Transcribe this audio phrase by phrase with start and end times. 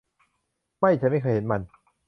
[0.79, 1.61] ไม่ ฉันไม่เคยเห็นมัน